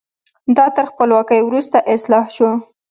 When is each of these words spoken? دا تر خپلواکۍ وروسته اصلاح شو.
دا 0.57 0.65
تر 0.75 0.85
خپلواکۍ 0.91 1.39
وروسته 1.43 1.77
اصلاح 1.95 2.25
شو. 2.35 2.49